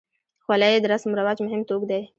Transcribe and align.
خولۍ 0.43 0.75
د 0.81 0.85
رسم 0.93 1.09
و 1.11 1.17
رواج 1.19 1.37
مهم 1.45 1.61
توک 1.69 1.81
دی. 1.89 2.01